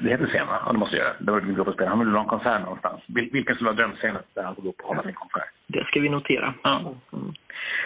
det 0.00 0.08
heter 0.08 0.26
scen 0.26 0.46
va? 0.46 0.62
Ja, 0.66 0.72
det 0.72 0.78
måste 0.78 0.96
jag 0.96 1.04
göra. 1.04 1.16
Det 1.18 1.32
var 1.32 1.68
och 1.68 1.74
spela. 1.74 1.90
Han 1.90 1.98
vill 1.98 2.08
ha 2.08 2.20
en 2.20 2.28
konsert 2.28 2.60
någonstans. 2.60 3.00
Vil, 3.06 3.28
vilken 3.32 3.54
skulle 3.54 3.70
vara 3.70 3.80
drömscenen 3.80 4.22
där 4.34 4.42
han 4.42 4.54
får 4.54 4.62
gå 4.62 4.68
upp 4.68 4.80
och 4.80 4.88
hålla 4.88 5.02
sin 5.02 5.14
konsert? 5.14 5.50
Det 5.66 5.84
ska 5.84 6.00
vi 6.00 6.08
notera. 6.08 6.54
Ja. 6.62 6.94
Mm. 7.12 7.32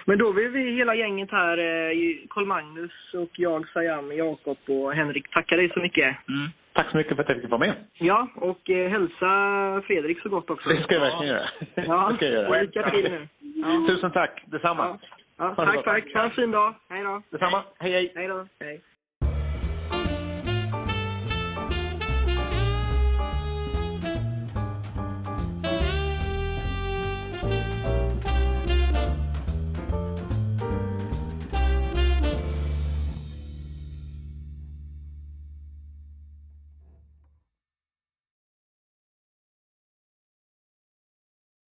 Men 0.04 0.18
då 0.18 0.32
vill 0.32 0.48
vi 0.48 0.70
hela 0.70 0.94
gänget 0.94 1.30
här, 1.30 1.58
eh, 1.58 2.16
Karl-Magnus 2.30 3.14
och 3.14 3.30
jag, 3.32 3.68
Sayam, 3.68 4.12
Jakob 4.16 4.58
och 4.68 4.92
Henrik, 4.92 5.30
tacka 5.30 5.56
dig 5.56 5.70
så 5.74 5.80
mycket. 5.80 6.16
Mm. 6.28 6.50
Tack 6.72 6.90
så 6.90 6.96
mycket 6.96 7.16
för 7.16 7.22
att 7.22 7.28
jag 7.28 7.40
fick 7.40 7.50
vara 7.50 7.58
med. 7.58 7.74
Ja, 7.94 8.28
och 8.34 8.70
eh, 8.70 8.90
hälsa 8.90 9.82
Fredrik 9.86 10.22
så 10.22 10.28
gott 10.28 10.50
också. 10.50 10.68
Det 10.68 10.82
ska 10.82 10.94
jag 10.94 11.00
verkligen 11.00 11.34
göra. 11.34 11.48
Ja, 11.74 12.12
ska 12.16 12.26
jag 12.26 12.48
och 12.48 12.56
göra. 12.56 12.62
lycka 12.62 12.90
till 12.90 13.02
nu. 13.02 13.28
Ja. 13.38 13.86
Tusen 13.88 14.10
tack. 14.10 14.42
Detsamma. 14.46 14.86
Ja. 14.86 14.98
Ja, 15.36 15.54
tack, 15.54 15.84
tack. 15.84 16.14
Ha 16.14 16.22
en 16.22 16.30
fin 16.30 16.50
dag. 16.50 16.74
Hej 16.88 17.02
då. 17.02 17.22
Detsamma. 17.30 17.62
Hej, 17.78 17.92
hej. 17.92 18.12
Hej 18.16 18.28
då. 18.28 18.46
Hej. 18.60 18.80